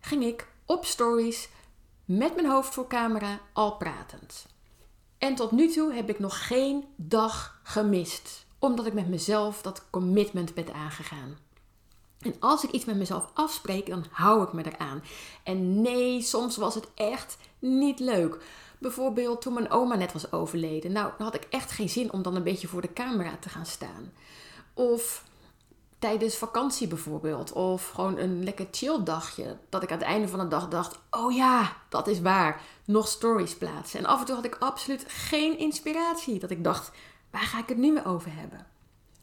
ging 0.00 0.24
ik 0.24 0.48
op 0.66 0.84
stories 0.84 1.48
met 2.04 2.34
mijn 2.34 2.48
hoofd 2.48 2.74
voor 2.74 2.86
camera 2.86 3.40
al 3.52 3.76
pratend. 3.76 4.46
En 5.18 5.34
tot 5.34 5.50
nu 5.50 5.68
toe 5.68 5.92
heb 5.92 6.08
ik 6.08 6.18
nog 6.18 6.46
geen 6.46 6.84
dag 6.96 7.60
gemist. 7.62 8.46
Omdat 8.58 8.86
ik 8.86 8.92
met 8.92 9.08
mezelf 9.08 9.62
dat 9.62 9.90
commitment 9.90 10.54
ben 10.54 10.74
aangegaan. 10.74 11.36
En 12.18 12.34
als 12.38 12.64
ik 12.64 12.70
iets 12.70 12.84
met 12.84 12.96
mezelf 12.96 13.30
afspreek, 13.34 13.86
dan 13.86 14.04
hou 14.10 14.42
ik 14.42 14.52
me 14.52 14.64
eraan. 14.66 15.02
En 15.42 15.80
nee, 15.80 16.22
soms 16.22 16.56
was 16.56 16.74
het 16.74 16.88
echt 16.94 17.36
niet 17.58 18.00
leuk. 18.00 18.38
Bijvoorbeeld 18.78 19.40
toen 19.40 19.52
mijn 19.52 19.70
oma 19.70 19.94
net 19.94 20.12
was 20.12 20.32
overleden. 20.32 20.92
Nou, 20.92 21.12
dan 21.16 21.26
had 21.26 21.34
ik 21.34 21.46
echt 21.50 21.70
geen 21.70 21.88
zin 21.88 22.12
om 22.12 22.22
dan 22.22 22.36
een 22.36 22.42
beetje 22.42 22.68
voor 22.68 22.80
de 22.80 22.92
camera 22.92 23.36
te 23.40 23.48
gaan 23.48 23.66
staan. 23.66 24.12
Of 24.78 25.24
tijdens 25.98 26.36
vakantie 26.36 26.88
bijvoorbeeld. 26.88 27.52
Of 27.52 27.88
gewoon 27.88 28.18
een 28.18 28.44
lekker 28.44 28.66
chill 28.70 29.02
dagje. 29.02 29.56
Dat 29.68 29.82
ik 29.82 29.92
aan 29.92 29.98
het 29.98 30.06
einde 30.06 30.28
van 30.28 30.38
de 30.38 30.48
dag 30.48 30.68
dacht: 30.68 30.98
oh 31.10 31.34
ja, 31.34 31.76
dat 31.88 32.06
is 32.06 32.20
waar. 32.20 32.62
Nog 32.84 33.08
stories 33.08 33.56
plaatsen. 33.56 33.98
En 33.98 34.06
af 34.06 34.20
en 34.20 34.26
toe 34.26 34.34
had 34.34 34.44
ik 34.44 34.54
absoluut 34.54 35.04
geen 35.08 35.58
inspiratie. 35.58 36.38
Dat 36.38 36.50
ik 36.50 36.64
dacht: 36.64 36.90
waar 37.30 37.42
ga 37.42 37.58
ik 37.58 37.68
het 37.68 37.78
nu 37.78 37.92
weer 37.92 38.06
over 38.06 38.34
hebben? 38.34 38.66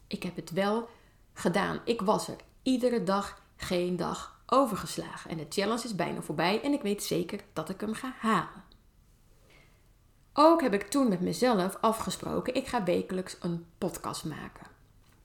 Ik 0.06 0.22
heb 0.22 0.36
het 0.36 0.50
wel 0.50 0.88
gedaan. 1.32 1.80
Ik 1.84 2.00
was 2.00 2.28
er. 2.28 2.36
Iedere 2.62 3.02
dag 3.02 3.40
geen 3.56 3.96
dag 3.96 4.40
overgeslagen. 4.46 5.30
En 5.30 5.36
de 5.36 5.46
challenge 5.48 5.84
is 5.84 5.94
bijna 5.94 6.22
voorbij 6.22 6.62
en 6.62 6.72
ik 6.72 6.82
weet 6.82 7.02
zeker 7.02 7.40
dat 7.52 7.68
ik 7.68 7.80
hem 7.80 7.94
ga 7.94 8.14
halen. 8.18 8.64
Ook 10.32 10.60
heb 10.60 10.74
ik 10.74 10.90
toen 10.90 11.08
met 11.08 11.20
mezelf 11.20 11.76
afgesproken: 11.80 12.54
ik 12.54 12.66
ga 12.66 12.84
wekelijks 12.84 13.36
een 13.40 13.66
podcast 13.78 14.24
maken. 14.24 14.75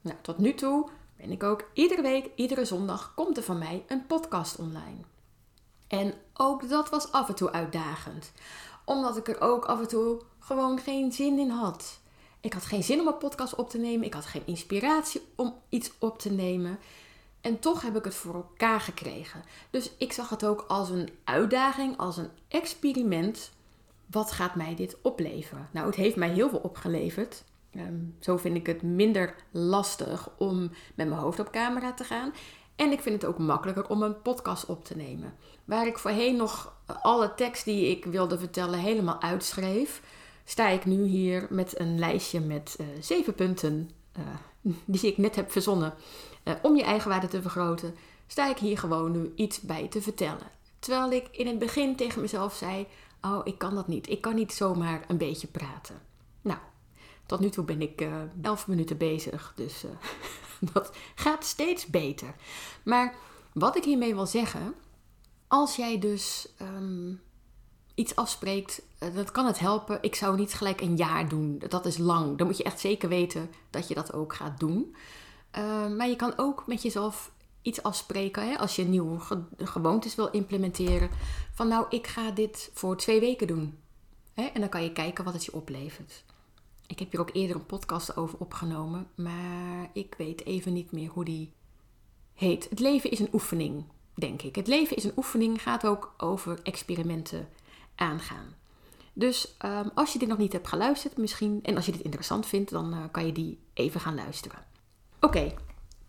Nou, 0.02 0.16
tot 0.22 0.38
nu 0.38 0.54
toe 0.54 0.88
ben 1.16 1.30
ik 1.30 1.42
ook 1.42 1.70
iedere 1.72 2.02
week, 2.02 2.30
iedere 2.34 2.64
zondag 2.64 3.14
komt 3.14 3.36
er 3.36 3.42
van 3.42 3.58
mij 3.58 3.84
een 3.88 4.06
podcast 4.06 4.56
online. 4.58 5.00
En 5.88 6.14
ook 6.34 6.68
dat 6.68 6.90
was 6.90 7.12
af 7.12 7.28
en 7.28 7.34
toe 7.34 7.52
uitdagend, 7.52 8.32
omdat 8.84 9.16
ik 9.16 9.28
er 9.28 9.40
ook 9.40 9.64
af 9.64 9.80
en 9.80 9.88
toe 9.88 10.22
gewoon 10.38 10.78
geen 10.78 11.12
zin 11.12 11.38
in 11.38 11.50
had. 11.50 12.00
Ik 12.40 12.52
had 12.52 12.64
geen 12.64 12.82
zin 12.82 13.00
om 13.00 13.06
een 13.06 13.18
podcast 13.18 13.54
op 13.54 13.70
te 13.70 13.78
nemen, 13.78 14.06
ik 14.06 14.14
had 14.14 14.26
geen 14.26 14.46
inspiratie 14.46 15.22
om 15.36 15.54
iets 15.68 15.92
op 15.98 16.18
te 16.18 16.30
nemen. 16.30 16.78
En 17.40 17.58
toch 17.58 17.82
heb 17.82 17.96
ik 17.96 18.04
het 18.04 18.14
voor 18.14 18.34
elkaar 18.34 18.80
gekregen. 18.80 19.42
Dus 19.70 19.90
ik 19.98 20.12
zag 20.12 20.28
het 20.28 20.44
ook 20.44 20.64
als 20.68 20.90
een 20.90 21.08
uitdaging, 21.24 21.96
als 21.96 22.16
een 22.16 22.30
experiment. 22.48 23.52
Wat 24.06 24.32
gaat 24.32 24.54
mij 24.54 24.74
dit 24.74 24.96
opleveren? 25.02 25.68
Nou, 25.72 25.86
het 25.86 25.94
heeft 25.94 26.16
mij 26.16 26.30
heel 26.30 26.48
veel 26.48 26.58
opgeleverd. 26.58 27.44
Ehm, 27.74 27.94
zo 28.20 28.36
vind 28.36 28.56
ik 28.56 28.66
het 28.66 28.82
minder 28.82 29.34
lastig 29.50 30.28
om 30.38 30.60
met 30.94 31.08
mijn 31.08 31.20
hoofd 31.20 31.40
op 31.40 31.50
camera 31.50 31.92
te 31.92 32.04
gaan. 32.04 32.32
En 32.76 32.92
ik 32.92 33.00
vind 33.00 33.22
het 33.22 33.30
ook 33.30 33.38
makkelijker 33.38 33.88
om 33.88 34.02
een 34.02 34.22
podcast 34.22 34.66
op 34.66 34.84
te 34.84 34.96
nemen. 34.96 35.34
Waar 35.64 35.86
ik 35.86 35.98
voorheen 35.98 36.36
nog 36.36 36.74
alle 37.02 37.34
tekst 37.34 37.64
die 37.64 37.90
ik 37.90 38.04
wilde 38.04 38.38
vertellen 38.38 38.78
helemaal 38.78 39.20
uitschreef, 39.20 40.02
sta 40.44 40.68
ik 40.68 40.84
nu 40.84 41.04
hier 41.04 41.46
met 41.50 41.80
een 41.80 41.98
lijstje 41.98 42.40
met 42.40 42.76
uh, 42.80 42.86
zeven 43.00 43.34
punten 43.34 43.90
uh, 44.18 44.72
die 44.84 45.06
ik 45.06 45.18
net 45.18 45.36
heb 45.36 45.50
verzonnen 45.50 45.94
uh, 46.44 46.54
om 46.62 46.76
je 46.76 46.82
eigenwaarde 46.82 47.28
te 47.28 47.42
vergroten. 47.42 47.94
Sta 48.26 48.50
ik 48.50 48.58
hier 48.58 48.78
gewoon 48.78 49.12
nu 49.12 49.32
iets 49.34 49.60
bij 49.60 49.88
te 49.88 50.02
vertellen. 50.02 50.50
Terwijl 50.78 51.10
ik 51.10 51.28
in 51.32 51.46
het 51.46 51.58
begin 51.58 51.96
tegen 51.96 52.20
mezelf 52.20 52.54
zei: 52.54 52.86
Oh, 53.20 53.40
ik 53.44 53.58
kan 53.58 53.74
dat 53.74 53.88
niet. 53.88 54.08
Ik 54.08 54.20
kan 54.20 54.34
niet 54.34 54.52
zomaar 54.52 55.04
een 55.08 55.16
beetje 55.16 55.46
praten. 55.46 56.00
Nou, 56.42 56.58
tot 57.32 57.40
nu 57.40 57.50
toe 57.50 57.64
ben 57.64 57.82
ik 57.82 58.00
uh, 58.00 58.14
elf 58.42 58.66
minuten 58.66 58.96
bezig, 58.96 59.52
dus 59.56 59.84
uh, 59.84 59.90
dat 60.72 60.92
gaat 61.14 61.44
steeds 61.44 61.86
beter. 61.86 62.34
Maar 62.82 63.14
wat 63.52 63.76
ik 63.76 63.84
hiermee 63.84 64.14
wil 64.14 64.26
zeggen, 64.26 64.74
als 65.48 65.76
jij 65.76 65.98
dus 65.98 66.48
um, 66.62 67.20
iets 67.94 68.16
afspreekt, 68.16 68.82
uh, 69.02 69.14
dat 69.14 69.30
kan 69.30 69.46
het 69.46 69.58
helpen. 69.58 69.98
Ik 70.00 70.14
zou 70.14 70.36
niet 70.36 70.54
gelijk 70.54 70.80
een 70.80 70.96
jaar 70.96 71.28
doen, 71.28 71.62
dat 71.68 71.86
is 71.86 71.98
lang. 71.98 72.38
Dan 72.38 72.46
moet 72.46 72.56
je 72.56 72.64
echt 72.64 72.80
zeker 72.80 73.08
weten 73.08 73.50
dat 73.70 73.88
je 73.88 73.94
dat 73.94 74.12
ook 74.12 74.34
gaat 74.34 74.60
doen. 74.60 74.96
maar 75.96 76.08
je 76.08 76.16
kan 76.16 76.32
ook 76.36 76.66
met 76.66 76.82
jezelf 76.82 77.32
iets 77.62 77.82
afspreken 77.82 78.48
hè, 78.48 78.58
als 78.58 78.76
je 78.76 78.84
nieuwe 78.84 79.20
ge 79.20 79.42
gewoontes 79.56 80.14
wil 80.14 80.30
implementeren. 80.30 81.10
Van 81.52 81.68
nou, 81.68 81.86
ik 81.88 82.06
ga 82.06 82.30
dit 82.30 82.70
voor 82.72 82.96
twee 82.96 83.20
weken 83.20 83.46
doen. 83.46 83.78
Hè, 84.34 84.42
en 84.44 84.60
dan 84.60 84.68
kan 84.68 84.82
je 84.82 84.92
kijken 84.92 85.24
wat 85.24 85.32
het 85.32 85.44
je 85.44 85.54
oplevert. 85.54 86.24
Ik 86.92 86.98
heb 86.98 87.10
hier 87.10 87.20
ook 87.20 87.30
eerder 87.32 87.56
een 87.56 87.66
podcast 87.66 88.16
over 88.16 88.38
opgenomen, 88.38 89.08
maar 89.14 89.90
ik 89.92 90.14
weet 90.18 90.44
even 90.44 90.72
niet 90.72 90.92
meer 90.92 91.10
hoe 91.10 91.24
die 91.24 91.52
heet. 92.34 92.68
Het 92.70 92.78
leven 92.78 93.10
is 93.10 93.18
een 93.18 93.28
oefening, 93.32 93.84
denk 94.14 94.42
ik. 94.42 94.56
Het 94.56 94.66
leven 94.66 94.96
is 94.96 95.04
een 95.04 95.12
oefening, 95.16 95.62
gaat 95.62 95.86
ook 95.86 96.14
over 96.16 96.58
experimenten 96.62 97.48
aangaan. 97.94 98.54
Dus 99.12 99.56
um, 99.64 99.90
als 99.94 100.12
je 100.12 100.18
dit 100.18 100.28
nog 100.28 100.38
niet 100.38 100.52
hebt 100.52 100.68
geluisterd, 100.68 101.16
misschien, 101.16 101.60
en 101.62 101.76
als 101.76 101.86
je 101.86 101.92
dit 101.92 102.00
interessant 102.00 102.46
vindt, 102.46 102.70
dan 102.70 102.94
uh, 102.94 103.04
kan 103.10 103.26
je 103.26 103.32
die 103.32 103.58
even 103.74 104.00
gaan 104.00 104.14
luisteren. 104.14 104.64
Oké, 105.20 105.54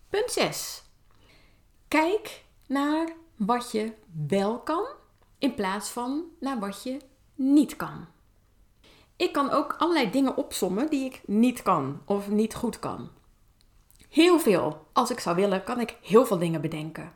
punt 0.08 0.30
6. 0.30 0.82
Kijk 1.88 2.44
naar 2.66 3.12
wat 3.36 3.72
je 3.72 3.92
wel 4.28 4.58
kan, 4.58 4.84
in 5.38 5.54
plaats 5.54 5.88
van 5.90 6.24
naar 6.40 6.58
wat 6.58 6.82
je 6.82 7.00
niet 7.34 7.76
kan. 7.76 8.06
Ik 9.16 9.32
kan 9.32 9.50
ook 9.50 9.74
allerlei 9.78 10.10
dingen 10.10 10.36
opsommen 10.36 10.90
die 10.90 11.04
ik 11.04 11.22
niet 11.26 11.62
kan 11.62 12.00
of 12.04 12.28
niet 12.28 12.54
goed 12.54 12.78
kan. 12.78 13.10
Heel 14.08 14.38
veel. 14.38 14.86
Als 14.92 15.10
ik 15.10 15.20
zou 15.20 15.36
willen, 15.36 15.64
kan 15.64 15.80
ik 15.80 15.96
heel 16.02 16.26
veel 16.26 16.38
dingen 16.38 16.60
bedenken. 16.60 17.12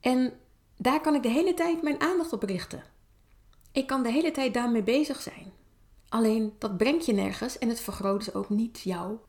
En 0.00 0.32
daar 0.76 1.00
kan 1.00 1.14
ik 1.14 1.22
de 1.22 1.28
hele 1.28 1.54
tijd 1.54 1.82
mijn 1.82 2.00
aandacht 2.00 2.32
op 2.32 2.42
richten. 2.42 2.82
Ik 3.72 3.86
kan 3.86 4.02
de 4.02 4.12
hele 4.12 4.30
tijd 4.30 4.54
daarmee 4.54 4.82
bezig 4.82 5.20
zijn. 5.20 5.52
Alleen 6.08 6.54
dat 6.58 6.76
brengt 6.76 7.06
je 7.06 7.12
nergens 7.12 7.58
en 7.58 7.68
het 7.68 7.80
vergroot 7.80 8.24
dus 8.24 8.34
ook 8.34 8.48
niet 8.48 8.80
jouw 8.80 9.20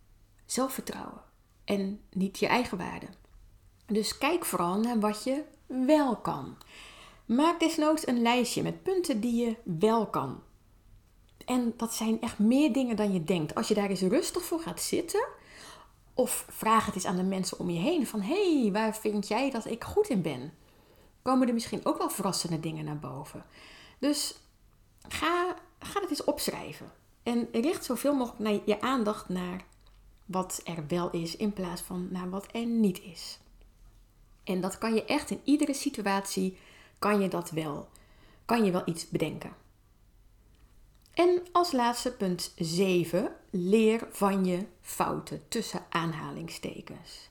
zelfvertrouwen 0.46 1.22
en 1.66 2.02
niet 2.10 2.40
je 2.40 2.48
eigen 2.48 2.78
waarde. 2.78 3.08
Dus 3.86 4.18
kijk 4.18 4.46
vooral 4.46 4.80
naar 4.80 5.00
wat 5.00 5.24
je 5.24 5.44
wel 5.66 6.16
kan. 6.16 6.58
Maak 7.26 7.60
desnoods 7.60 8.08
een 8.08 8.22
lijstje 8.22 8.64
met 8.64 8.84
punten 8.84 9.20
die 9.20 9.46
je 9.46 9.56
wel 9.80 10.08
kan. 10.08 10.42
En 11.46 11.74
dat 11.78 11.94
zijn 11.94 12.22
echt 12.22 12.40
meer 12.40 12.74
dingen 12.74 12.96
dan 12.96 13.14
je 13.14 13.24
denkt. 13.24 13.56
Als 13.56 13.68
je 13.68 13.74
daar 13.74 13.90
eens 13.90 14.02
rustig 14.02 14.44
voor 14.44 14.60
gaat 14.60 14.82
zitten, 14.82 15.28
of 16.14 16.46
vraag 16.50 16.86
het 16.86 16.96
eens 16.96 17.06
aan 17.06 17.16
de 17.16 17.24
mensen 17.24 17.60
om 17.60 17.70
je 17.70 17.80
heen: 17.80 18.08
van 18.08 18.22
hé, 18.22 18.62
hey, 18.62 18.72
waar 18.72 18.96
vind 18.96 19.28
jij 19.28 19.52
dat 19.52 19.66
ik 19.66 19.84
goed 19.84 20.10
in 20.10 20.22
ben? 20.22 20.54
Komen 21.22 21.48
er 21.48 21.54
misschien 21.54 21.86
ook 21.86 21.98
wel 21.98 22.10
verrassende 22.10 22.60
dingen 22.60 22.86
naar 22.86 23.00
boven. 23.00 23.46
Dus 24.00 24.36
ga, 25.08 25.56
ga 25.80 26.02
het 26.02 26.10
eens 26.10 26.24
opschrijven. 26.24 26.92
En 27.24 27.48
richt 27.52 27.86
zoveel 27.86 28.14
mogelijk 28.14 28.62
je 28.66 28.82
aandacht 28.82 29.30
naar 29.30 29.66
wat 30.26 30.62
er 30.64 30.88
wel 30.88 31.12
is, 31.12 31.36
in 31.36 31.54
plaats 31.54 31.82
van 31.82 32.08
naar 32.12 32.30
wat 32.30 32.48
er 32.52 32.66
niet 32.66 33.02
is. 33.02 33.40
En 34.44 34.62
dat 34.62 34.78
kan 34.78 34.94
je 34.94 35.06
echt 35.06 35.30
in 35.30 35.42
iedere 35.44 35.74
situatie, 35.74 36.58
kan 37.00 37.22
je 37.22 37.28
dat 37.28 37.52
wel, 37.52 37.88
kan 38.46 38.66
je 38.66 38.72
wel 38.72 38.82
iets 38.86 39.10
bedenken. 39.10 39.54
En 41.14 41.42
als 41.52 41.72
laatste 41.72 42.12
punt 42.12 42.54
7, 42.56 43.32
leer 43.50 44.08
van 44.12 44.46
je 44.46 44.66
fouten 44.82 45.48
tussen 45.48 45.86
aanhalingstekens. 45.90 47.30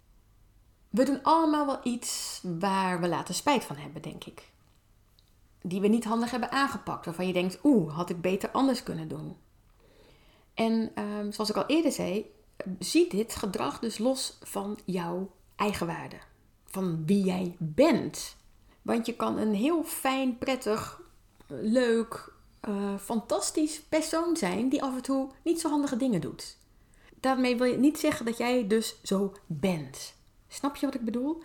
We 0.90 1.04
doen 1.04 1.22
allemaal 1.22 1.66
wel 1.66 1.80
iets 1.82 2.40
waar 2.58 3.00
we 3.00 3.08
later 3.08 3.34
spijt 3.34 3.64
van 3.64 3.76
hebben, 3.76 4.02
denk 4.02 4.24
ik. 4.24 4.50
Die 5.62 5.80
we 5.80 5.88
niet 5.88 6.04
handig 6.04 6.30
hebben 6.30 6.50
aangepakt, 6.50 7.04
waarvan 7.04 7.26
je 7.26 7.32
denkt, 7.32 7.58
oeh, 7.62 7.94
had 7.94 8.10
ik 8.10 8.20
beter 8.20 8.50
anders 8.50 8.82
kunnen 8.82 9.08
doen. 9.08 9.36
En 10.54 10.90
ehm, 10.94 11.30
zoals 11.30 11.50
ik 11.50 11.56
al 11.56 11.66
eerder 11.66 11.92
zei, 11.92 12.30
zie 12.78 13.08
dit 13.08 13.34
gedrag 13.34 13.78
dus 13.78 13.98
los 13.98 14.38
van 14.42 14.78
jouw 14.84 15.30
eigenwaarde. 15.56 16.16
Van 16.64 17.06
wie 17.06 17.24
jij 17.24 17.56
bent. 17.58 18.36
Want 18.82 19.06
je 19.06 19.16
kan 19.16 19.38
een 19.38 19.54
heel 19.54 19.84
fijn, 19.84 20.38
prettig, 20.38 21.00
leuk, 21.46 22.32
uh, 22.68 22.98
fantastisch 22.98 23.80
persoon 23.80 24.36
zijn 24.36 24.68
die 24.68 24.82
af 24.82 24.94
en 24.94 25.02
toe 25.02 25.30
niet 25.42 25.60
zo 25.60 25.68
handige 25.68 25.96
dingen 25.96 26.20
doet. 26.20 26.56
Daarmee 27.20 27.56
wil 27.56 27.66
je 27.66 27.76
niet 27.76 27.98
zeggen 27.98 28.26
dat 28.26 28.38
jij 28.38 28.66
dus 28.66 28.96
zo 29.02 29.32
bent. 29.46 30.14
Snap 30.48 30.76
je 30.76 30.86
wat 30.86 30.94
ik 30.94 31.04
bedoel? 31.04 31.42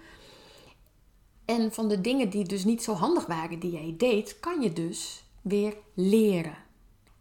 En 1.46 1.74
van 1.74 1.88
de 1.88 2.02
dingen 2.02 2.30
die 2.30 2.46
dus 2.46 2.64
niet 2.64 2.84
zo 2.84 2.94
handig 2.94 3.26
waren 3.26 3.60
die 3.60 3.72
jij 3.72 3.94
deed, 3.98 4.40
kan 4.40 4.62
je 4.62 4.74
dus 4.74 5.24
weer 5.42 5.78
leren. 5.94 6.58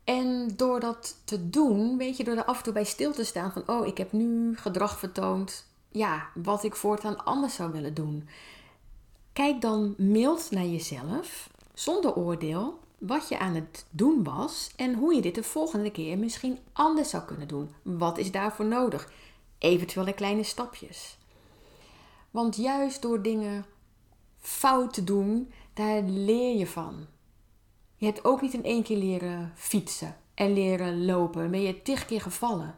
En 0.04 0.52
door 0.56 0.80
dat 0.80 1.16
te 1.24 1.50
doen, 1.50 1.96
weet 1.96 2.16
je, 2.16 2.24
door 2.24 2.36
er 2.36 2.44
af 2.44 2.56
en 2.56 2.62
toe 2.62 2.72
bij 2.72 2.84
stil 2.84 3.12
te 3.12 3.24
staan 3.24 3.52
van, 3.52 3.62
oh, 3.66 3.86
ik 3.86 3.98
heb 3.98 4.12
nu 4.12 4.56
gedrag 4.56 4.98
vertoond, 4.98 5.64
ja, 5.88 6.28
wat 6.34 6.64
ik 6.64 6.76
voortaan 6.76 7.24
anders 7.24 7.54
zou 7.54 7.72
willen 7.72 7.94
doen. 7.94 8.28
Kijk 9.32 9.60
dan 9.60 9.94
mild 9.98 10.50
naar 10.50 10.64
jezelf, 10.66 11.50
zonder 11.74 12.14
oordeel, 12.14 12.78
wat 12.98 13.28
je 13.28 13.38
aan 13.38 13.54
het 13.54 13.86
doen 13.90 14.24
was 14.24 14.70
en 14.76 14.94
hoe 14.94 15.14
je 15.14 15.22
dit 15.22 15.34
de 15.34 15.42
volgende 15.42 15.90
keer 15.90 16.18
misschien 16.18 16.58
anders 16.72 17.10
zou 17.10 17.24
kunnen 17.24 17.48
doen. 17.48 17.70
Wat 17.82 18.18
is 18.18 18.30
daarvoor 18.30 18.64
nodig? 18.66 19.12
Eventuele 19.58 20.12
kleine 20.12 20.42
stapjes. 20.42 21.18
Want 22.30 22.56
juist 22.56 23.02
door 23.02 23.22
dingen 23.22 23.66
fout 24.38 24.92
te 24.92 25.04
doen, 25.04 25.52
daar 25.72 26.02
leer 26.02 26.56
je 26.56 26.66
van. 26.66 27.06
Je 27.96 28.06
hebt 28.06 28.24
ook 28.24 28.40
niet 28.40 28.54
in 28.54 28.64
één 28.64 28.82
keer 28.82 28.96
leren 28.96 29.52
fietsen 29.54 30.16
en 30.34 30.52
leren 30.52 31.04
lopen. 31.04 31.50
Ben 31.50 31.62
je 31.62 31.82
tig 31.82 32.06
keer 32.06 32.20
gevallen. 32.20 32.74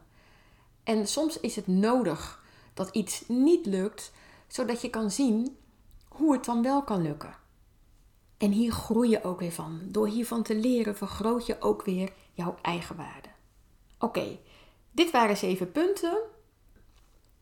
En 0.85 1.07
soms 1.07 1.41
is 1.41 1.57
het 1.57 1.67
nodig 1.67 2.45
dat 2.75 2.89
iets 2.95 3.25
niet 3.27 3.67
lukt, 3.67 4.13
zodat 4.47 4.81
je 4.81 4.91
kan 4.91 5.11
zien 5.11 5.57
hoe 6.09 6.33
het 6.33 6.45
dan 6.45 6.63
wel 6.63 6.83
kan 6.83 7.03
lukken. 7.03 7.37
En 8.39 8.53
hier 8.53 8.73
groei 8.73 9.11
je 9.11 9.25
ook 9.25 9.41
weer 9.41 9.53
van. 9.53 9.81
Door 9.85 10.09
hiervan 10.09 10.43
te 10.43 10.55
leren 10.55 10.97
vergroot 10.97 11.47
je 11.47 11.61
ook 11.61 11.85
weer 11.85 12.13
jouw 12.33 12.57
eigen 12.63 12.97
waarde. 12.97 13.29
Oké, 13.99 14.39
dit 14.91 15.11
waren 15.11 15.37
zeven 15.37 15.73
punten. 15.73 16.19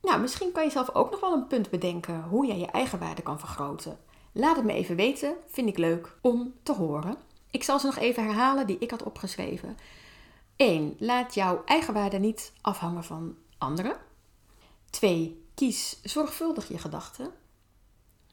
Nou, 0.03 0.21
misschien 0.21 0.53
kan 0.53 0.65
je 0.65 0.71
zelf 0.71 0.95
ook 0.95 1.11
nog 1.11 1.21
wel 1.21 1.33
een 1.33 1.47
punt 1.47 1.71
bedenken 1.71 2.23
hoe 2.23 2.47
jij 2.47 2.59
je 2.59 2.67
eigen 2.67 2.99
waarde 2.99 3.23
kan 3.23 3.39
vergroten. 3.39 3.99
Laat 4.33 4.57
het 4.57 4.65
me 4.65 4.73
even 4.73 4.97
weten, 4.97 5.37
vind 5.47 5.69
ik 5.69 5.79
leuk 5.79 6.17
om 6.21 6.55
te 6.63 6.73
horen. 6.73 7.17
Ik 7.51 7.63
zal 7.63 7.79
ze 7.79 7.87
nog 7.87 7.97
even 7.97 8.25
herhalen 8.25 8.67
die 8.67 8.79
ik 8.79 8.91
had 8.91 9.03
opgeschreven. 9.03 9.77
1. 10.57 10.97
Laat 10.99 11.35
jouw 11.35 11.63
eigenwaarde 11.65 12.19
niet 12.19 12.53
afhangen 12.61 13.05
van 13.05 13.37
anderen. 13.59 13.97
2. 14.91 15.45
Kies 15.55 16.01
zorgvuldig 16.03 16.69
je 16.69 16.79
gedachten. 16.79 17.31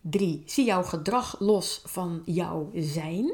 3. 0.05 0.43
Zie 0.45 0.65
jouw 0.65 0.83
gedrag 0.83 1.35
los 1.39 1.81
van 1.85 2.21
jouw 2.25 2.71
zijn. 2.75 3.33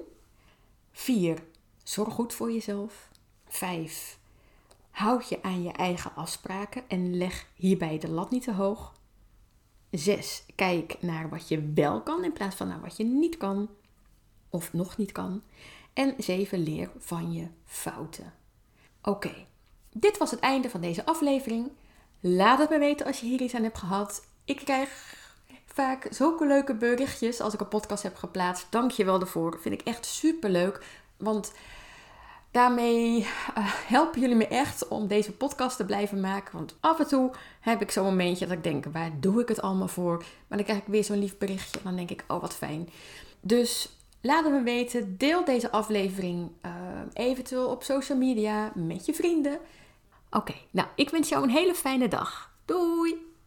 4. 0.92 1.44
Zorg 1.84 2.14
goed 2.14 2.34
voor 2.34 2.52
jezelf. 2.52 3.10
5. 3.48 4.20
Houd 4.90 5.30
je 5.30 5.44
aan 5.44 5.64
je 5.64 5.72
eigen 5.72 6.16
afspraken 6.16 6.84
en 6.88 7.18
leg 7.18 7.48
hierbij 7.56 7.98
de 7.98 8.10
lat 8.10 8.32
niet 8.32 8.44
te 8.44 8.54
hoog. 8.54 8.94
6. 9.92 10.44
Kijk 10.56 11.02
naar 11.02 11.30
wat 11.30 11.48
je 11.48 11.72
wel 11.74 12.02
kan 12.02 12.24
in 12.24 12.34
plaats 12.34 12.56
van 12.56 12.68
naar 12.68 12.82
wat 12.82 12.98
je 12.98 13.04
niet 13.04 13.38
kan 13.38 13.70
of 14.50 14.74
nog 14.74 14.98
niet 14.98 15.12
kan. 15.12 15.42
En 15.94 16.14
7. 16.18 16.60
Leer 16.64 16.92
van 16.98 17.34
je 17.34 17.48
fouten. 17.66 18.34
Oké, 19.02 19.46
dit 19.92 20.18
was 20.18 20.32
het 20.32 20.40
einde 20.40 20.70
van 20.70 20.82
deze 20.82 21.06
aflevering. 21.06 21.72
Laat 22.20 22.60
het 22.60 22.70
me 22.70 22.80
weten 22.80 23.06
als 23.06 23.20
je 23.20 23.26
hier 23.26 23.42
iets 23.42 23.56
aan 23.56 23.64
hebt 23.64 23.78
gehad. 23.78 24.28
Ik 24.46 24.56
krijg 24.56 25.18
vaak 25.74 26.08
zulke 26.10 26.48
leuke 26.48 26.74
berichtjes 26.74 27.42
als 27.42 27.54
ik 27.54 27.60
een 27.60 27.68
podcast 27.68 28.04
heb 28.04 28.16
geplaatst. 28.16 28.68
Dank 28.70 28.92
je 28.92 29.06
wel 29.06 29.20
daarvoor. 29.20 29.58
Vind 29.62 29.82
ik 29.82 29.88
echt 29.88 30.06
super 30.06 30.50
leuk. 30.50 30.86
Want 31.18 31.54
daarmee 32.52 33.20
uh, 33.20 33.26
helpen 33.88 34.22
jullie 34.22 34.36
me 34.36 34.48
echt 34.48 34.88
om 34.88 35.08
deze 35.08 35.32
podcast 35.32 35.78
te 35.78 35.86
blijven 35.86 36.20
maken. 36.20 36.58
Want 36.58 36.76
af 36.80 37.00
en 37.00 37.08
toe 37.08 37.32
heb 37.60 37.82
ik 37.82 37.92
zo'n 37.92 38.04
momentje 38.04 38.48
dat 38.48 38.58
ik 38.58 38.64
denk: 38.64 38.86
waar 38.86 39.12
doe 39.20 39.42
ik 39.42 39.48
het 39.48 39.62
allemaal 39.62 39.88
voor? 39.88 40.18
Maar 40.18 40.58
dan 40.58 40.68
krijg 40.68 40.80
ik 40.80 40.88
weer 40.88 41.04
zo'n 41.04 41.20
lief 41.20 41.38
berichtje. 41.38 41.80
Dan 41.84 41.96
denk 41.96 42.10
ik: 42.10 42.24
oh, 42.28 42.42
wat 42.42 42.56
fijn. 42.56 42.90
Dus 43.42 43.90
Laat 44.22 44.44
het 44.44 44.54
me 44.54 44.62
weten. 44.62 45.18
Deel 45.18 45.46
deze 45.46 45.72
aflevering 45.72 46.52
uh, 46.66 46.72
eventueel 47.14 47.68
op 47.68 47.84
social 47.84 48.18
media 48.18 48.72
met 48.76 49.06
je 49.06 49.14
vrienden. 49.14 49.60
Oké, 50.32 50.54
nou, 50.72 50.88
ik 50.96 51.10
wens 51.10 51.30
jou 51.30 51.44
een 51.44 51.50
hele 51.50 51.76
fijne 51.76 52.08
dag. 52.08 52.52
Doei! 52.66 53.29